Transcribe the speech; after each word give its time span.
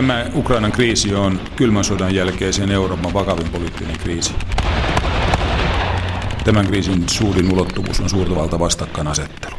Tämä 0.00 0.26
Ukrainan 0.34 0.72
kriisi 0.72 1.14
on 1.14 1.40
kylmän 1.56 1.84
sodan 1.84 2.14
jälkeisen 2.14 2.70
Euroopan 2.70 3.12
vakavin 3.12 3.50
poliittinen 3.50 3.98
kriisi. 3.98 4.34
Tämän 6.44 6.66
kriisin 6.66 7.08
suurin 7.08 7.52
ulottuvuus 7.52 8.00
on 8.00 8.10
suurtavalta 8.10 8.58
vastakkainasettelu. 8.58 9.54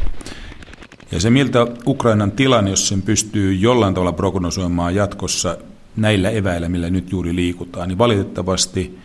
Ja 1.12 1.20
se, 1.20 1.30
miltä 1.30 1.68
Ukrainan 1.88 2.32
tilanne, 2.32 2.70
jos 2.70 2.88
sen 2.88 3.02
pystyy 3.02 3.54
jollain 3.54 3.94
tavalla 3.94 4.12
prognosoimaan 4.12 4.96
jatkossa 4.96 5.58
näillä 5.96 6.30
eväillä, 6.30 6.70
millä 6.70 6.90
nyt 6.90 7.12
juuri 7.12 7.36
liikutaan, 7.36 7.88
niin 7.88 7.98
valitettavasti 7.98 9.00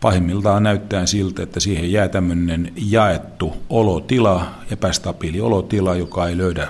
pahimmiltaan 0.00 0.62
näyttää 0.62 1.06
siltä, 1.06 1.42
että 1.42 1.60
siihen 1.60 1.92
jää 1.92 2.08
tämmöinen 2.08 2.72
jaettu 2.76 3.56
olotila, 3.68 4.46
epästabiili 4.70 5.40
olotila, 5.40 5.94
joka 5.94 6.28
ei 6.28 6.38
löydä 6.38 6.68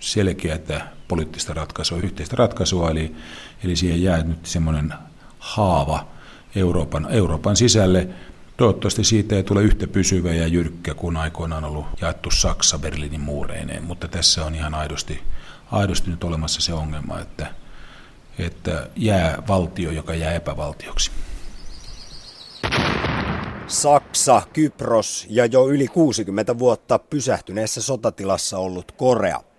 selkeää 0.00 0.58
poliittista 1.10 1.54
ratkaisua, 1.54 1.98
yhteistä 1.98 2.36
ratkaisua, 2.36 2.90
eli, 2.90 3.14
eli 3.64 3.76
siihen 3.76 4.02
jää 4.02 4.22
nyt 4.22 4.46
semmoinen 4.46 4.94
haava 5.38 6.06
Euroopan, 6.54 7.06
Euroopan 7.10 7.56
sisälle. 7.56 8.08
Toivottavasti 8.56 9.04
siitä 9.04 9.36
ei 9.36 9.42
tule 9.42 9.62
yhtä 9.62 9.86
pysyvä 9.86 10.32
ja 10.32 10.46
jyrkkä 10.46 10.94
kuin 10.94 11.16
aikoinaan 11.16 11.64
ollut 11.64 11.86
jaettu 12.00 12.30
Saksa 12.30 12.78
Berliinin 12.78 13.20
muureineen, 13.20 13.84
mutta 13.84 14.08
tässä 14.08 14.44
on 14.44 14.54
ihan 14.54 14.74
aidosti, 14.74 15.22
aidosti 15.70 16.10
nyt 16.10 16.24
olemassa 16.24 16.60
se 16.60 16.72
ongelma, 16.74 17.20
että, 17.20 17.46
että 18.38 18.88
jää 18.96 19.42
valtio, 19.48 19.90
joka 19.90 20.14
jää 20.14 20.32
epävaltioksi. 20.32 21.10
Saksa, 23.66 24.42
Kypros 24.52 25.26
ja 25.30 25.46
jo 25.46 25.68
yli 25.68 25.88
60 25.88 26.58
vuotta 26.58 26.98
pysähtyneessä 26.98 27.82
sotatilassa 27.82 28.58
ollut 28.58 28.92
Korea. 28.92 29.49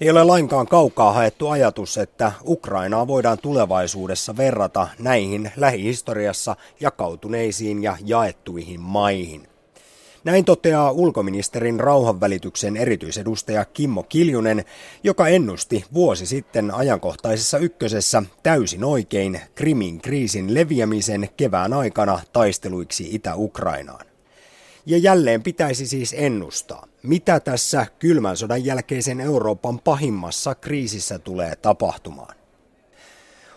Ei 0.00 0.10
ole 0.10 0.24
lainkaan 0.24 0.66
kaukaa 0.66 1.12
haettu 1.12 1.48
ajatus, 1.48 1.98
että 1.98 2.32
Ukrainaa 2.46 3.06
voidaan 3.06 3.38
tulevaisuudessa 3.38 4.36
verrata 4.36 4.88
näihin 4.98 5.52
lähihistoriassa 5.56 6.56
jakautuneisiin 6.80 7.82
ja 7.82 7.96
jaettuihin 8.04 8.80
maihin. 8.80 9.48
Näin 10.24 10.44
toteaa 10.44 10.90
ulkoministerin 10.90 11.80
rauhanvälityksen 11.80 12.76
erityisedustaja 12.76 13.64
Kimmo 13.64 14.02
Kiljunen, 14.02 14.64
joka 15.02 15.28
ennusti 15.28 15.84
vuosi 15.94 16.26
sitten 16.26 16.74
ajankohtaisessa 16.74 17.58
ykkösessä 17.58 18.22
täysin 18.42 18.84
oikein 18.84 19.40
Krimin 19.54 20.00
kriisin 20.00 20.54
leviämisen 20.54 21.28
kevään 21.36 21.72
aikana 21.72 22.20
taisteluiksi 22.32 23.08
Itä-Ukrainaan. 23.10 24.13
Ja 24.86 24.98
jälleen 24.98 25.42
pitäisi 25.42 25.86
siis 25.86 26.14
ennustaa, 26.18 26.86
mitä 27.02 27.40
tässä 27.40 27.86
kylmän 27.98 28.36
sodan 28.36 28.64
jälkeisen 28.64 29.20
Euroopan 29.20 29.78
pahimmassa 29.78 30.54
kriisissä 30.54 31.18
tulee 31.18 31.56
tapahtumaan. 31.56 32.36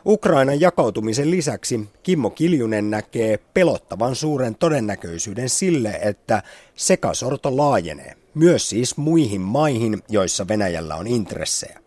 Ukrainan 0.05 0.61
jakautumisen 0.61 1.31
lisäksi 1.31 1.89
Kimmo 2.03 2.30
Kiljunen 2.30 2.89
näkee 2.89 3.39
pelottavan 3.53 4.16
suuren 4.16 4.55
todennäköisyyden 4.55 5.50
sille, 5.50 6.00
että 6.02 6.44
sekasorto 6.75 7.58
laajenee, 7.58 8.14
myös 8.33 8.70
siis 8.70 8.98
muihin 8.98 9.42
maihin, 9.42 10.03
joissa 10.09 10.48
Venäjällä 10.48 10.95
on 10.95 11.08
intressejä. 11.08 11.80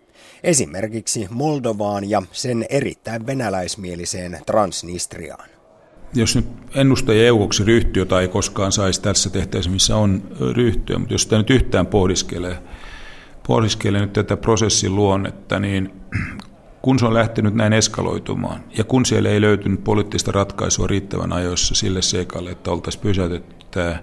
Esimerkiksi 0.42 1.26
Moldovaan 1.30 2.10
ja 2.10 2.22
sen 2.32 2.66
erittäin 2.68 3.26
venäläismieliseen 3.26 4.40
Transnistriaan 4.46 5.59
jos 6.14 6.36
nyt 6.36 6.46
ennustaja 6.74 7.26
eukoksi 7.26 7.64
ryhtyy, 7.64 8.00
jota 8.00 8.20
ei 8.20 8.28
koskaan 8.28 8.72
saisi 8.72 9.02
tässä 9.02 9.30
tehtäessä, 9.30 9.70
missä 9.70 9.96
on 9.96 10.22
ryhtyä, 10.52 10.98
mutta 10.98 11.14
jos 11.14 11.22
sitä 11.22 11.38
nyt 11.38 11.50
yhtään 11.50 11.86
pohdiskelee, 11.86 12.62
pohdiskelee 13.46 14.00
nyt 14.00 14.12
tätä 14.12 14.36
prosessin 14.36 14.94
luonnetta, 14.94 15.60
niin 15.60 15.92
kun 16.82 16.98
se 16.98 17.06
on 17.06 17.14
lähtenyt 17.14 17.54
näin 17.54 17.72
eskaloitumaan, 17.72 18.60
ja 18.78 18.84
kun 18.84 19.06
siellä 19.06 19.28
ei 19.28 19.40
löytynyt 19.40 19.84
poliittista 19.84 20.32
ratkaisua 20.32 20.86
riittävän 20.86 21.32
ajoissa 21.32 21.74
sille 21.74 22.02
seikalle, 22.02 22.50
että 22.50 22.70
oltaisiin 22.70 23.02
pysäytetty 23.02 23.66
tämä 23.70 24.02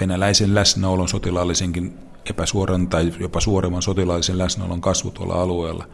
venäläisen 0.00 0.54
läsnäolon 0.54 1.08
sotilaallisenkin 1.08 1.94
epäsuoran 2.30 2.88
tai 2.88 3.12
jopa 3.20 3.40
suoremman 3.40 3.82
sotilaallisen 3.82 4.38
läsnäolon 4.38 4.80
kasvu 4.80 5.10
tuolla 5.10 5.34
alueella, 5.34 5.86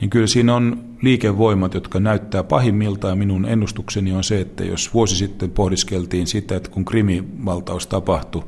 niin 0.00 0.10
kyllä 0.10 0.26
siinä 0.26 0.54
on 0.54 0.84
liikevoimat, 1.02 1.74
jotka 1.74 2.00
näyttää 2.00 2.42
pahimmiltaan. 2.44 3.18
Minun 3.18 3.44
ennustukseni 3.44 4.12
on 4.12 4.24
se, 4.24 4.40
että 4.40 4.64
jos 4.64 4.94
vuosi 4.94 5.16
sitten 5.16 5.50
pohdiskeltiin 5.50 6.26
sitä, 6.26 6.56
että 6.56 6.70
kun 6.70 6.84
krimivaltaus 6.84 7.86
tapahtui, 7.86 8.44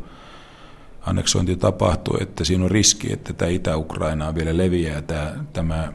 anneksointi 1.01 1.57
tapahtui, 1.57 2.19
että 2.21 2.45
siinä 2.45 2.65
on 2.65 2.71
riski, 2.71 3.13
että 3.13 3.33
tämä 3.33 3.49
Itä-Ukrainaa 3.49 4.35
vielä 4.35 4.57
leviää 4.57 5.03
tämä, 5.03 5.35
tämä 5.53 5.93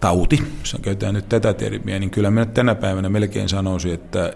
tauti, 0.00 0.42
jos 0.60 0.76
käytetään 0.82 1.14
nyt 1.14 1.28
tätä 1.28 1.54
termiä, 1.54 1.98
niin 1.98 2.10
kyllä 2.10 2.30
minä 2.30 2.46
tänä 2.46 2.74
päivänä 2.74 3.08
melkein 3.08 3.48
sanoisin, 3.48 3.94
että 3.94 4.32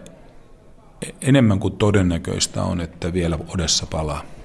enemmän 1.21 1.61
kuin 1.61 1.77
todennäköistä 1.77 2.63
on, 2.63 2.81
että 2.81 3.13
vielä 3.13 3.39
Odessa 3.55 3.87
palaa. 3.87 4.36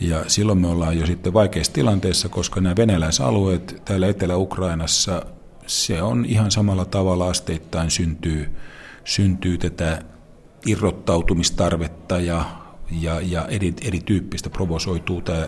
Ja 0.00 0.24
silloin 0.26 0.58
me 0.58 0.68
ollaan 0.68 0.98
jo 0.98 1.06
sitten 1.06 1.32
vaikeassa 1.32 1.72
tilanteessa, 1.72 2.28
koska 2.28 2.60
nämä 2.60 2.76
venäläisalueet 2.76 3.82
täällä 3.84 4.08
Etelä-Ukrainassa, 4.08 5.26
se 5.66 6.02
on 6.02 6.24
ihan 6.24 6.50
samalla 6.50 6.84
tavalla 6.84 7.28
asteittain 7.28 7.90
syntyy, 7.90 8.56
syntyy 9.04 9.58
tätä 9.58 10.02
irrottautumistarvetta 10.66 12.20
ja, 12.20 12.44
ja, 13.00 13.20
ja 13.20 13.46
eri, 13.46 13.74
erityyppistä 13.82 14.50
provosoituu 14.50 15.22
tämä 15.22 15.46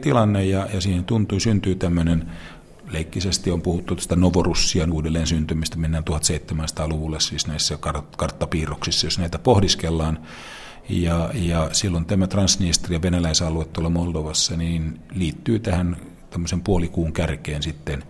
tilanne 0.00 0.44
ja, 0.44 0.68
ja 0.74 0.80
siihen 0.80 1.04
tuntuu, 1.04 1.40
syntyy 1.40 1.74
tämmöinen 1.74 2.30
leikkisesti 2.92 3.50
on 3.50 3.62
puhuttu 3.62 3.96
tästä 3.96 4.16
Novorussian 4.16 4.92
uudelleen 4.92 5.26
syntymistä, 5.26 5.76
mennään 5.76 6.04
1700-luvulle 6.10 7.20
siis 7.20 7.46
näissä 7.46 7.78
karttapiirroksissa, 8.16 9.06
jos 9.06 9.18
näitä 9.18 9.38
pohdiskellaan, 9.38 10.18
ja, 10.88 11.30
ja 11.34 11.68
silloin 11.72 12.04
tämä 12.04 12.26
Transnistria, 12.26 13.02
venäläisalue 13.02 13.64
tuolla 13.64 13.90
Moldovassa, 13.90 14.56
niin 14.56 15.00
liittyy 15.14 15.58
tähän 15.58 15.96
tämmöisen 16.30 16.60
puolikuun 16.60 17.12
kärkeen 17.12 17.62
sitten, 17.62 18.02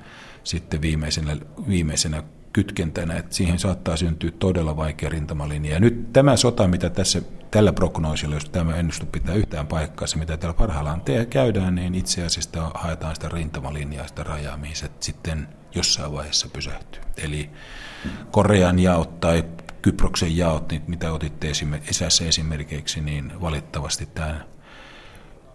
sitten 0.44 0.82
viimeisenä, 0.82 1.36
viimeisenä 1.69 2.22
kytkentänä, 2.53 3.16
että 3.16 3.34
siihen 3.34 3.59
saattaa 3.59 3.97
syntyä 3.97 4.30
todella 4.38 4.76
vaikea 4.76 5.09
rintamalinja. 5.09 5.72
Ja 5.72 5.80
nyt 5.80 6.12
tämä 6.12 6.36
sota, 6.36 6.69
mitä 6.69 6.91
tässä 6.91 7.22
tällä 7.50 7.72
prognoosilla, 7.72 8.34
jos 8.34 8.50
tämä 8.50 8.76
ennustu 8.76 9.06
pitää 9.06 9.34
yhtään 9.34 9.66
paikkaa, 9.66 10.06
se 10.06 10.19
mitä 10.19 10.36
täällä 10.36 10.59
parhaillaan 10.59 11.00
te- 11.00 11.26
käydään, 11.26 11.75
niin 11.75 11.94
itse 11.94 12.25
asiassa 12.25 12.70
haetaan 12.75 13.14
sitä 13.14 13.28
rintamalinjaa, 13.28 14.06
sitä 14.06 14.22
rajaa, 14.22 14.56
mihin 14.56 14.76
se 14.76 14.91
sitten 15.00 15.48
jossain 15.75 16.12
vaiheessa 16.12 16.48
pysähtyy. 16.53 17.03
Eli 17.16 17.50
Korean 18.30 18.78
jaot 18.78 19.20
tai 19.20 19.44
Kyproksen 19.82 20.36
jaot, 20.36 20.70
niin 20.70 20.82
mitä 20.86 21.12
otitte 21.12 21.50
esimerkiksi 21.50 22.04
esimerkiksi, 22.28 23.00
niin 23.00 23.32
valitettavasti 23.41 24.06
tämä 24.06 24.41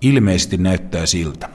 ilmeisesti 0.01 0.57
näyttää 0.57 1.05
siltä. 1.05 1.49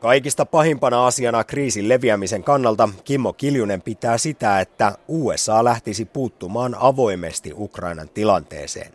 Kaikista 0.00 0.46
pahimpana 0.46 1.06
asiana 1.06 1.44
kriisin 1.44 1.88
leviämisen 1.88 2.44
kannalta 2.44 2.88
Kimmo 3.04 3.32
Kiljunen 3.32 3.82
pitää 3.82 4.18
sitä, 4.18 4.60
että 4.60 4.98
USA 5.08 5.64
lähtisi 5.64 6.04
puuttumaan 6.04 6.76
avoimesti 6.78 7.52
Ukrainan 7.56 8.08
tilanteeseen. 8.08 8.92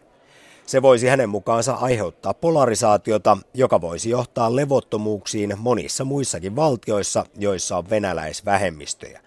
Se 0.65 0.81
voisi 0.81 1.07
hänen 1.07 1.29
mukaansa 1.29 1.73
aiheuttaa 1.73 2.33
polarisaatiota, 2.33 3.37
joka 3.53 3.81
voisi 3.81 4.09
johtaa 4.09 4.55
levottomuuksiin 4.55 5.55
monissa 5.57 6.03
muissakin 6.05 6.55
valtioissa, 6.55 7.25
joissa 7.37 7.77
on 7.77 7.89
venäläisvähemmistöjä, 7.89 9.21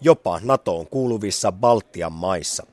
jopa 0.00 0.40
NATOon 0.42 0.86
kuuluvissa 0.86 1.52
Baltian 1.52 2.12
maissa. 2.12 2.66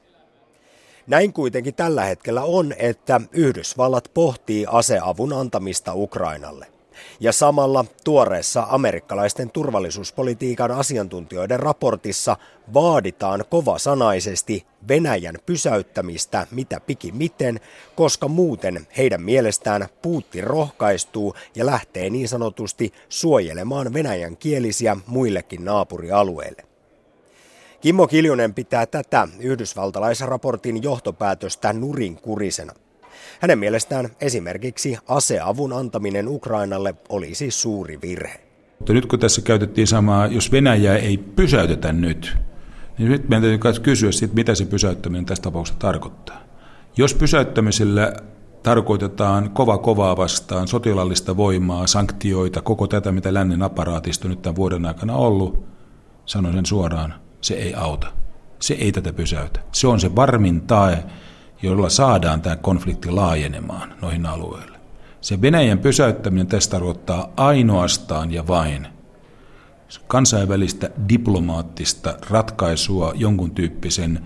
Näin 1.10 1.34
kuitenkin 1.34 1.74
tällä 1.74 2.04
hetkellä 2.04 2.44
on, 2.44 2.74
että 2.78 3.22
Yhdysvallat 3.32 4.12
pohtii 4.14 4.66
aseavun 4.70 5.34
antamista 5.34 5.94
Ukrainalle. 5.94 6.68
Ja 7.20 7.32
samalla 7.32 7.86
tuoreessa 8.04 8.68
amerikkalaisten 8.70 9.50
turvallisuuspolitiikan 9.50 10.72
asiantuntijoiden 10.72 11.60
raportissa 11.60 12.38
vaaditaan 12.74 13.46
kovasanaisesti 13.50 14.66
Venäjän 14.88 15.36
pysäyttämistä 15.46 16.48
mitä 16.52 16.80
pikimiten, 16.80 17.60
koska 17.96 18.28
muuten 18.28 18.88
heidän 18.98 19.22
mielestään 19.22 19.88
Putin 20.02 20.44
rohkaistuu 20.44 21.36
ja 21.56 21.66
lähtee 21.66 22.10
niin 22.10 22.28
sanotusti 22.28 22.94
suojelemaan 23.10 23.94
venäjän 23.94 24.38
kielisiä 24.38 24.98
muillekin 25.08 25.66
naapurialueille. 25.66 26.69
Kimmo 27.82 28.08
Kiljunen 28.08 28.54
pitää 28.54 28.86
tätä 28.86 29.28
yhdysvaltalaisraportin 29.40 30.84
johtopäätöstä 30.84 31.74
nurinkurisena. 31.74 32.74
Hänen 33.40 33.60
mielestään 33.60 34.10
esimerkiksi 34.22 34.98
aseavun 35.08 35.74
antaminen 35.74 36.28
Ukrainalle 36.28 36.96
olisi 37.10 37.52
suuri 37.52 38.00
virhe. 38.02 38.42
Mutta 38.80 38.94
nyt 38.94 39.06
kun 39.06 39.20
tässä 39.20 39.42
käytettiin 39.42 39.88
samaa, 39.88 40.28
jos 40.28 40.52
Venäjää 40.52 40.98
ei 40.98 41.18
pysäytetä 41.18 41.94
nyt, 41.94 42.38
niin 42.98 43.12
nyt 43.12 43.30
meidän 43.30 43.60
täytyy 43.60 43.84
kysyä 43.84 44.12
siitä, 44.12 44.36
mitä 44.36 44.56
se 44.56 44.66
pysäyttäminen 44.66 45.26
tässä 45.26 45.42
tapauksessa 45.42 45.80
tarkoittaa. 45.80 46.42
Jos 46.98 47.14
pysäyttämisellä 47.14 48.14
tarkoitetaan 48.64 49.50
kova 49.50 49.78
kovaa 49.78 50.18
vastaan, 50.18 50.68
sotilaallista 50.68 51.38
voimaa, 51.38 51.88
sanktioita, 51.88 52.62
koko 52.62 52.88
tätä, 52.88 53.12
mitä 53.12 53.34
lännen 53.34 53.64
aparaatista 53.64 54.28
nyt 54.28 54.42
tämän 54.42 54.56
vuoden 54.56 54.86
aikana 54.86 55.16
ollut, 55.16 55.64
sanon 56.26 56.54
sen 56.54 56.66
suoraan, 56.66 57.14
se 57.42 57.54
ei 57.54 57.74
auta. 57.76 58.08
Se 58.60 58.74
ei 58.74 58.92
tätä 58.92 59.14
pysäytä. 59.14 59.60
Se 59.72 59.88
on 59.88 60.00
se 60.00 60.16
varmin 60.16 60.62
tae, 60.62 61.04
jolla 61.62 61.90
saadaan 61.90 62.42
tämä 62.42 62.56
konflikti 62.56 63.12
laajenemaan 63.12 63.96
noihin 64.02 64.26
alueille. 64.26 64.80
Se 65.22 65.42
Venäjän 65.42 65.80
pysäyttäminen 65.80 66.48
tässä 66.48 66.72
tarkoittaa 66.72 67.34
ainoastaan 67.38 68.32
ja 68.32 68.48
vain 68.48 68.88
kansainvälistä 70.08 70.90
diplomaattista 71.10 72.18
ratkaisua 72.30 73.14
jonkun 73.16 73.52
tyyppisen 73.52 74.20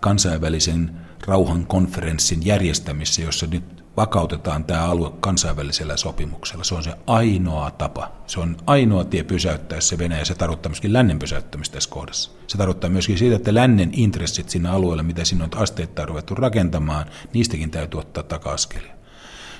kansainvälisen 0.00 0.90
rauhankonferenssin 1.26 2.46
järjestämissä, 2.46 3.22
jossa 3.22 3.46
nyt 3.46 3.83
vakautetaan 3.96 4.64
tämä 4.64 4.84
alue 4.84 5.10
kansainvälisellä 5.20 5.96
sopimuksella. 5.96 6.64
Se 6.64 6.74
on 6.74 6.84
se 6.84 6.92
ainoa 7.06 7.70
tapa. 7.70 8.12
Se 8.26 8.40
on 8.40 8.56
ainoa 8.66 9.04
tie 9.04 9.22
pysäyttää 9.24 9.80
se 9.80 9.98
Venäjä. 9.98 10.24
Se 10.24 10.34
tarkoittaa 10.34 10.70
myöskin 10.70 10.92
lännen 10.92 11.18
pysäyttämistä 11.18 11.74
tässä 11.74 11.90
kohdassa. 11.90 12.30
Se 12.46 12.58
tarkoittaa 12.58 12.90
myöskin 12.90 13.18
siitä, 13.18 13.36
että 13.36 13.54
lännen 13.54 13.90
intressit 13.92 14.50
siinä 14.50 14.72
alueella, 14.72 15.02
mitä 15.02 15.24
sinne 15.24 15.44
on 15.44 15.50
asteittain 15.56 16.08
ruvettu 16.08 16.34
rakentamaan, 16.34 17.06
niistäkin 17.32 17.70
täytyy 17.70 18.00
ottaa 18.00 18.22
taka-askelia. 18.22 18.94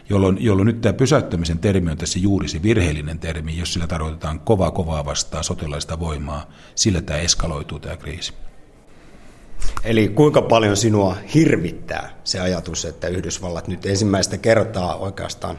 Jolloin, 0.09 0.37
jolloin 0.41 0.67
nyt 0.67 0.81
tämä 0.81 0.93
pysäyttämisen 0.93 1.59
termi 1.59 1.91
on 1.91 1.97
tässä 1.97 2.19
juuri 2.19 2.49
se 2.49 2.63
virheellinen 2.63 3.19
termi, 3.19 3.59
jos 3.59 3.73
sillä 3.73 3.87
tarkoitetaan 3.87 4.41
kovaa 4.41 4.71
kovaa 4.71 5.05
vastaan 5.05 5.45
sotilaista 5.45 6.01
voimaa, 6.01 6.47
sillä 6.75 7.03
tämä 7.03 7.19
eskaloituu 7.19 7.79
tämä 7.79 7.97
kriisi. 7.97 8.33
Eli 9.85 10.09
kuinka 10.09 10.43
paljon 10.43 10.77
sinua 10.77 11.17
hirvittää 11.35 12.11
se 12.25 12.41
ajatus, 12.41 12.85
että 12.85 13.09
Yhdysvallat 13.09 13.69
nyt 13.69 13.87
ensimmäistä 13.87 14.39
kertaa 14.39 14.97
oikeastaan 14.97 15.59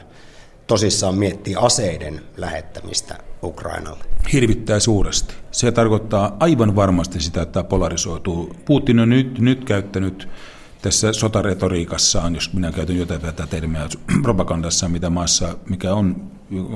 tosissaan 0.68 1.16
miettii 1.16 1.56
aseiden 1.56 2.22
lähettämistä 2.38 3.18
Ukrainalle? 3.44 4.04
Hirvittää 4.34 4.80
suuresti. 4.80 5.34
Se 5.52 5.72
tarkoittaa 5.72 6.38
aivan 6.40 6.75
varmasti 6.75 7.19
sitä, 7.19 7.42
että 7.42 7.54
tämä 7.54 7.63
polarisoituu. 7.63 8.56
Putin 8.66 9.00
on 9.00 9.10
nyt, 9.10 9.40
nyt 9.40 9.66
käyttänyt 9.66 10.28
tässä 10.86 11.14
sotaretoriikassaan, 11.14 12.36
jos 12.36 12.54
minä 12.54 12.72
käytän 12.72 12.98
jotain 12.98 13.22
tätä 13.22 13.48
termiä 13.48 13.90
propagandassa, 14.22 14.90
mitä 14.90 15.10
maassa, 15.10 15.58
mikä 15.70 15.94
on 15.94 16.32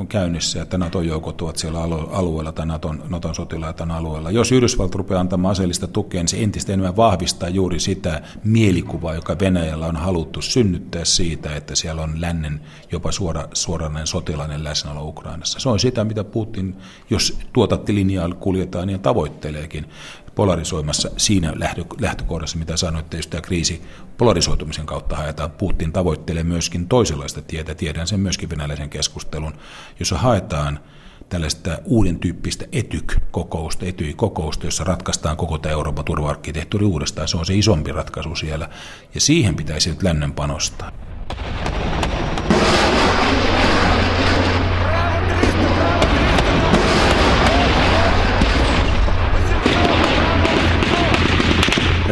käynnissä, 0.09 0.61
että 0.61 0.77
NATO-joukot 0.77 1.41
ovat 1.41 1.57
siellä 1.57 1.79
alueella 2.11 2.51
tai 2.51 2.65
Naton, 2.65 3.03
Naton 3.09 3.35
sotilaat 3.35 3.81
on 3.81 3.91
alueella. 3.91 4.31
Jos 4.31 4.51
Yhdysvallat 4.51 4.95
rupeaa 4.95 5.19
antamaan 5.19 5.51
aseellista 5.51 5.87
tukea, 5.87 6.21
niin 6.21 6.27
se 6.27 6.43
entistä 6.43 6.73
enemmän 6.73 6.95
vahvistaa 6.95 7.49
juuri 7.49 7.79
sitä 7.79 8.21
mielikuvaa, 8.43 9.15
joka 9.15 9.39
Venäjällä 9.39 9.85
on 9.85 9.95
haluttu 9.95 10.41
synnyttää 10.41 11.05
siitä, 11.05 11.55
että 11.55 11.75
siellä 11.75 12.01
on 12.01 12.21
lännen 12.21 12.61
jopa 12.91 13.11
suora, 13.11 13.47
suoranainen 13.53 14.07
sotilainen 14.07 14.63
läsnäolo 14.63 15.07
Ukrainassa. 15.07 15.59
Se 15.59 15.69
on 15.69 15.79
sitä, 15.79 16.03
mitä 16.03 16.23
Putin, 16.23 16.75
jos 17.09 17.37
tuotattilinjaa 17.53 18.29
kuljetaan, 18.29 18.87
niin 18.87 18.99
tavoitteleekin 18.99 19.85
polarisoimassa 20.39 21.09
siinä 21.17 21.53
lähtökohdassa, 21.99 22.57
mitä 22.57 22.77
sanoitte, 22.77 23.17
että 23.17 23.29
tämä 23.29 23.41
kriisi 23.41 23.81
polarisoitumisen 24.17 24.85
kautta 24.85 25.15
haetaan, 25.15 25.51
Putin 25.51 25.91
tavoittelee 25.91 26.43
myöskin 26.43 26.87
toisenlaista 26.87 27.41
tietä. 27.41 27.75
Tiedän 27.75 28.07
sen 28.07 28.19
myöskin 28.19 28.49
venäläisen 28.49 28.89
keskustelun, 28.89 29.53
jossa 29.99 30.17
haetaan 30.17 30.79
tällaista 31.29 31.77
uuden 31.85 32.19
tyyppistä 32.19 32.65
etyk-kokousta, 32.71 33.85
etyj-kokousta, 33.85 34.67
jossa 34.67 34.83
ratkaistaan 34.83 35.37
koko 35.37 35.57
tämä 35.57 35.73
Euroopan 35.73 36.05
turva-arkkitehtuuri 36.05 36.85
uudestaan. 36.85 37.27
Se 37.27 37.37
on 37.37 37.45
se 37.45 37.55
isompi 37.55 37.91
ratkaisu 37.91 38.35
siellä, 38.35 38.69
ja 39.15 39.21
siihen 39.21 39.55
pitäisi 39.55 39.89
nyt 39.89 40.03
lännen 40.03 40.33
panostaa. 40.33 40.91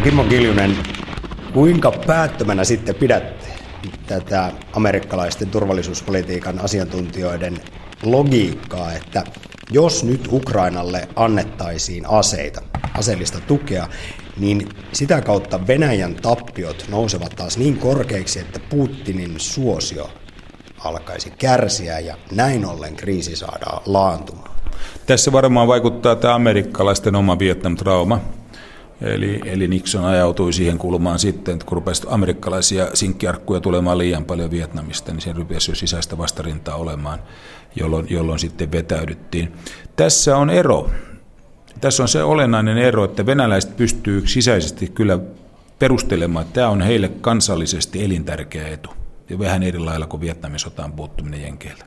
Kimmo 0.07 0.23
Kiljunen, 0.23 0.77
kuinka 1.53 1.91
päättömänä 1.91 2.63
sitten 2.63 2.95
pidät 2.95 3.23
tätä 4.05 4.51
amerikkalaisten 4.73 5.49
turvallisuuspolitiikan 5.49 6.59
asiantuntijoiden 6.59 7.57
logiikkaa, 8.03 8.93
että 8.93 9.23
jos 9.71 10.03
nyt 10.03 10.27
Ukrainalle 10.31 11.07
annettaisiin 11.15 12.09
aseita, 12.09 12.61
aseellista 12.97 13.39
tukea, 13.47 13.87
niin 14.37 14.69
sitä 14.93 15.21
kautta 15.21 15.67
Venäjän 15.67 16.15
tappiot 16.15 16.85
nousevat 16.89 17.35
taas 17.35 17.57
niin 17.57 17.77
korkeiksi, 17.77 18.39
että 18.39 18.59
Putinin 18.69 19.33
suosio 19.37 20.09
alkaisi 20.79 21.33
kärsiä 21.37 21.99
ja 21.99 22.17
näin 22.31 22.65
ollen 22.65 22.95
kriisi 22.95 23.35
saadaan 23.35 23.81
laantumaan. 23.85 24.55
Tässä 25.05 25.31
varmaan 25.31 25.67
vaikuttaa 25.67 26.15
tämä 26.15 26.35
amerikkalaisten 26.35 27.15
oma 27.15 27.39
Vietnam-trauma, 27.39 28.19
Eli, 29.01 29.41
eli 29.45 29.67
Nixon 29.67 30.05
ajautui 30.05 30.53
siihen 30.53 30.77
kulmaan 30.77 31.19
sitten, 31.19 31.53
että 31.53 31.65
kun 31.65 31.75
rupesi 31.75 32.07
amerikkalaisia 32.09 32.87
sinkkiarkkuja 32.93 33.59
tulemaan 33.59 33.97
liian 33.97 34.25
paljon 34.25 34.51
Vietnamista, 34.51 35.11
niin 35.11 35.21
sen 35.21 35.35
rupesi 35.35 35.71
jo 35.71 35.75
sisäistä 35.75 36.17
vastarintaa 36.17 36.75
olemaan, 36.75 37.19
jolloin, 37.75 38.07
jolloin 38.09 38.39
sitten 38.39 38.71
vetäydyttiin. 38.71 39.53
Tässä 39.95 40.37
on 40.37 40.49
ero. 40.49 40.91
Tässä 41.81 42.03
on 42.03 42.09
se 42.09 42.23
olennainen 42.23 42.77
ero, 42.77 43.03
että 43.03 43.25
venäläiset 43.25 43.77
pystyy 43.77 44.27
sisäisesti 44.27 44.87
kyllä 44.87 45.19
perustelemaan, 45.79 46.45
että 46.45 46.53
tämä 46.53 46.69
on 46.69 46.81
heille 46.81 47.09
kansallisesti 47.21 48.03
elintärkeä 48.03 48.67
etu. 48.67 48.89
Ja 49.29 49.39
vähän 49.39 49.63
eri 49.63 49.79
lailla 49.79 50.05
kuin 50.05 50.21
Vietnamin 50.21 50.59
sotaan 50.59 50.93
puuttuminen 50.93 51.41
Jenkeiltä. 51.41 51.85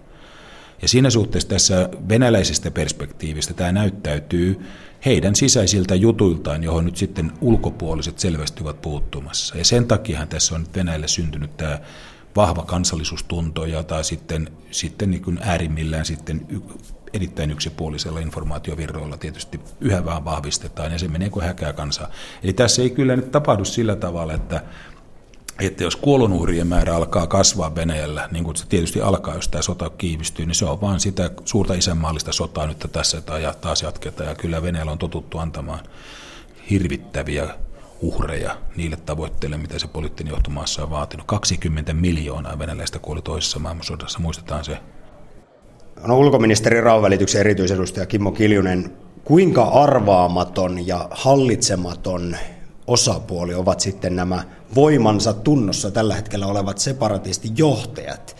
Ja 0.82 0.88
siinä 0.88 1.10
suhteessa 1.10 1.48
tässä 1.48 1.88
venäläisestä 2.08 2.70
perspektiivistä 2.70 3.54
tämä 3.54 3.72
näyttäytyy 3.72 4.60
heidän 5.04 5.34
sisäisiltä 5.34 5.94
jutuiltaan, 5.94 6.64
johon 6.64 6.84
nyt 6.84 6.96
sitten 6.96 7.32
ulkopuoliset 7.40 8.18
selvästi 8.18 8.62
ovat 8.62 8.82
puuttumassa. 8.82 9.58
Ja 9.58 9.64
sen 9.64 9.86
takiahan 9.86 10.28
tässä 10.28 10.54
on 10.54 10.66
Venäjälle 10.74 11.08
syntynyt 11.08 11.56
tämä 11.56 11.78
vahva 12.36 12.62
kansallisuustunto, 12.62 13.66
jota 13.66 14.02
sitten, 14.02 14.48
sitten 14.70 15.10
niin 15.10 15.38
äärimmillään 15.40 16.04
sitten 16.04 16.46
erittäin 17.12 17.50
yksipuolisella 17.50 18.20
informaatiovirroilla 18.20 19.16
tietysti 19.16 19.60
yhä 19.80 20.04
vaan 20.04 20.24
vahvistetaan 20.24 20.92
ja 20.92 20.98
se 20.98 21.08
menee 21.08 21.30
kuin 21.30 21.46
häkää 21.46 21.72
kansaa. 21.72 22.10
Eli 22.42 22.52
tässä 22.52 22.82
ei 22.82 22.90
kyllä 22.90 23.16
nyt 23.16 23.30
tapahdu 23.30 23.64
sillä 23.64 23.96
tavalla, 23.96 24.34
että 24.34 24.62
että 25.60 25.84
jos 25.84 25.96
kuolonuhrien 25.96 26.66
määrä 26.66 26.96
alkaa 26.96 27.26
kasvaa 27.26 27.74
Venäjällä, 27.74 28.28
niin 28.32 28.44
kuin 28.44 28.56
se 28.56 28.66
tietysti 28.68 29.00
alkaa, 29.00 29.34
jos 29.34 29.48
tämä 29.48 29.62
sota 29.62 29.90
kiivistyy, 29.90 30.46
niin 30.46 30.54
se 30.54 30.64
on 30.64 30.80
vain 30.80 31.00
sitä 31.00 31.30
suurta 31.44 31.74
isänmaallista 31.74 32.32
sotaa 32.32 32.66
nyt 32.66 32.86
tässä 32.92 33.22
ja 33.42 33.54
taas 33.60 33.82
jatketaan. 33.82 34.28
Ja 34.28 34.34
kyllä 34.34 34.62
Venäjällä 34.62 34.92
on 34.92 34.98
totuttu 34.98 35.38
antamaan 35.38 35.80
hirvittäviä 36.70 37.48
uhreja 38.00 38.56
niille 38.76 38.96
tavoitteille, 38.96 39.56
mitä 39.56 39.78
se 39.78 39.86
poliittinen 39.86 40.30
johtomaassa 40.30 40.82
on 40.82 40.90
vaatinut. 40.90 41.26
20 41.26 41.94
miljoonaa 41.94 42.58
venäläistä 42.58 42.98
kuoli 42.98 43.22
toisessa 43.22 43.58
maailmansodassa, 43.58 44.18
muistetaan 44.18 44.64
se. 44.64 44.78
No, 46.06 46.18
ulkoministeri 46.18 46.80
Rauvälityksen 46.80 47.40
erityisedustaja 47.40 48.06
Kimmo 48.06 48.32
Kiljunen, 48.32 48.92
kuinka 49.24 49.62
arvaamaton 49.62 50.86
ja 50.86 51.08
hallitsematon 51.10 52.36
osapuoli 52.86 53.54
ovat 53.54 53.80
sitten 53.80 54.16
nämä 54.16 54.44
voimansa 54.74 55.32
tunnossa 55.32 55.90
tällä 55.90 56.14
hetkellä 56.14 56.46
olevat 56.46 56.78
separatistijohtajat. 56.78 58.36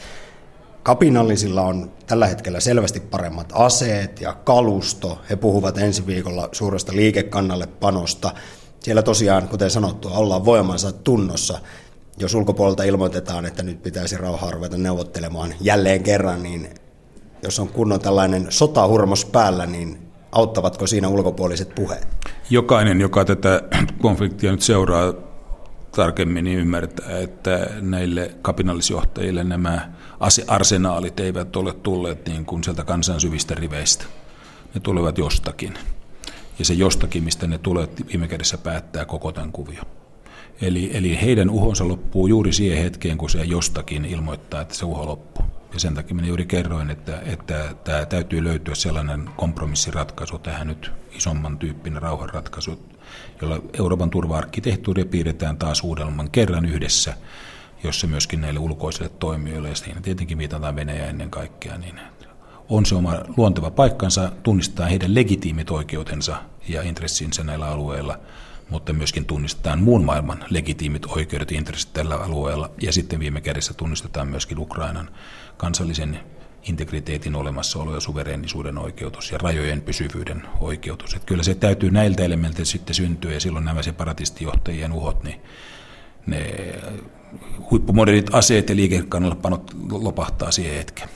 Kapinallisilla 0.82 1.62
on 1.62 1.92
tällä 2.06 2.26
hetkellä 2.26 2.60
selvästi 2.60 3.00
paremmat 3.00 3.52
aseet 3.52 4.20
ja 4.20 4.32
kalusto. 4.32 5.18
He 5.30 5.36
puhuvat 5.36 5.78
ensi 5.78 6.06
viikolla 6.06 6.48
suuresta 6.52 6.92
liikekannalle 6.96 7.66
panosta. 7.66 8.32
Siellä 8.80 9.02
tosiaan, 9.02 9.48
kuten 9.48 9.70
sanottua, 9.70 10.10
ollaan 10.10 10.44
voimansa 10.44 10.92
tunnossa. 10.92 11.58
Jos 12.18 12.34
ulkopuolelta 12.34 12.82
ilmoitetaan, 12.82 13.46
että 13.46 13.62
nyt 13.62 13.82
pitäisi 13.82 14.16
rauhaa 14.16 14.50
ruveta 14.50 14.78
neuvottelemaan 14.78 15.54
jälleen 15.60 16.02
kerran, 16.02 16.42
niin 16.42 16.68
jos 17.42 17.58
on 17.58 17.68
kunnon 17.68 18.00
tällainen 18.00 18.46
sotahurmos 18.48 19.24
päällä, 19.24 19.66
niin 19.66 19.98
auttavatko 20.32 20.86
siinä 20.86 21.08
ulkopuoliset 21.08 21.74
puheet? 21.74 22.19
Jokainen, 22.50 23.00
joka 23.00 23.24
tätä 23.24 23.62
konfliktia 24.02 24.50
nyt 24.50 24.62
seuraa 24.62 25.14
tarkemmin, 25.96 26.44
niin 26.44 26.58
ymmärtää, 26.58 27.18
että 27.18 27.70
näille 27.80 28.34
kapinallisjohtajille 28.42 29.44
nämä 29.44 29.90
arsenaalit 30.46 31.20
eivät 31.20 31.56
ole 31.56 31.72
tulleet 31.72 32.28
niin 32.28 32.44
kuin 32.44 32.64
sieltä 32.64 32.84
kansan 32.84 33.20
syvistä 33.20 33.54
riveistä. 33.54 34.04
Ne 34.74 34.80
tulevat 34.80 35.18
jostakin. 35.18 35.74
Ja 36.58 36.64
se 36.64 36.74
jostakin, 36.74 37.24
mistä 37.24 37.46
ne 37.46 37.58
tulevat, 37.58 37.90
viime 38.08 38.28
kädessä 38.28 38.58
päättää 38.58 39.04
koko 39.04 39.32
tämän 39.32 39.52
kuvio. 39.52 39.82
Eli, 40.60 40.90
eli 40.94 41.18
heidän 41.22 41.50
uhonsa 41.50 41.88
loppuu 41.88 42.26
juuri 42.26 42.52
siihen 42.52 42.82
hetkeen, 42.82 43.18
kun 43.18 43.30
se 43.30 43.44
jostakin 43.44 44.04
ilmoittaa, 44.04 44.60
että 44.60 44.74
se 44.74 44.84
uho 44.84 45.06
loppuu. 45.06 45.39
Ja 45.72 45.80
sen 45.80 45.94
takia 45.94 46.14
minä 46.14 46.28
juuri 46.28 46.46
kerroin, 46.46 46.90
että, 46.90 47.20
että 47.26 47.74
tämä 47.84 48.06
täytyy 48.06 48.44
löytyä 48.44 48.74
sellainen 48.74 49.30
kompromissiratkaisu 49.36 50.38
tähän 50.38 50.66
nyt 50.66 50.92
isomman 51.12 51.58
tyyppinen 51.58 52.02
rauhanratkaisu, 52.02 52.90
jolla 53.42 53.62
Euroopan 53.78 54.10
turva-arkkitehtuuria 54.10 55.04
piirretään 55.04 55.56
taas 55.56 55.84
uudemman 55.84 56.30
kerran 56.30 56.66
yhdessä, 56.66 57.14
jossa 57.84 58.06
myöskin 58.06 58.40
näille 58.40 58.60
ulkoisille 58.60 59.08
toimijoille, 59.08 59.68
ja 59.68 59.74
siinä 59.74 60.00
tietenkin 60.00 60.38
viitataan 60.38 60.76
Venäjä 60.76 61.06
ennen 61.06 61.30
kaikkea, 61.30 61.78
niin 61.78 62.00
on 62.68 62.86
se 62.86 62.94
oma 62.94 63.14
luonteva 63.36 63.70
paikkansa 63.70 64.32
tunnistaa 64.42 64.86
heidän 64.86 65.14
legitiimit 65.14 65.70
oikeutensa 65.70 66.36
ja 66.68 66.82
intressinsä 66.82 67.44
näillä 67.44 67.66
alueilla, 67.66 68.18
mutta 68.70 68.92
myöskin 68.92 69.24
tunnistetaan 69.24 69.82
muun 69.82 70.04
maailman 70.04 70.44
legitiimit 70.50 71.06
oikeudet 71.06 71.50
ja 71.50 71.58
intressit 71.58 71.92
tällä 71.92 72.16
alueella, 72.16 72.70
ja 72.82 72.92
sitten 72.92 73.20
viime 73.20 73.40
kädessä 73.40 73.74
tunnistetaan 73.74 74.28
myöskin 74.28 74.58
Ukrainan 74.58 75.10
kansallisen 75.56 76.20
integriteetin 76.62 77.36
olemassaolo 77.36 77.94
ja 77.94 78.00
suvereenisuuden 78.00 78.78
oikeutus 78.78 79.32
ja 79.32 79.38
rajojen 79.38 79.82
pysyvyyden 79.82 80.42
oikeutus. 80.60 81.14
Että 81.14 81.26
kyllä 81.26 81.42
se 81.42 81.54
täytyy 81.54 81.90
näiltä 81.90 82.24
elementeiltä 82.24 82.70
sitten 82.70 82.94
syntyä, 82.94 83.32
ja 83.32 83.40
silloin 83.40 83.64
nämä 83.64 83.82
separatistijohtajien 83.82 84.92
uhot, 84.92 85.24
niin 85.24 85.40
ne 86.26 86.44
huippumodernit 87.70 88.34
aseet 88.34 88.68
ja 88.68 88.76
liikekannallepanot 88.76 89.76
lopahtaa 89.90 90.50
siihen 90.50 90.76
hetkeen. 90.76 91.08